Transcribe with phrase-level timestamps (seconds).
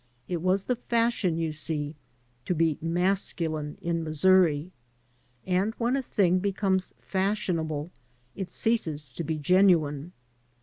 [0.27, 1.93] It was the fashion, you see^
[2.45, 4.71] to be masculine in Missouri,
[5.45, 7.91] and when a thing becomes fashionable
[8.35, 10.13] it ceases to be genuine.